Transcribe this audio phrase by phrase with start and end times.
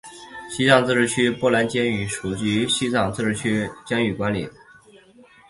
[0.49, 4.53] 西藏自治区波密监狱是隶属于西藏自治区监狱管理局的
[4.89, 5.27] 监狱。